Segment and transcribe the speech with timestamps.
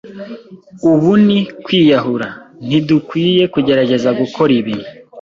[0.91, 2.27] Ubu ni kwiyahura.
[2.65, 4.73] Ntidukwiye kugerageza gukora ibi.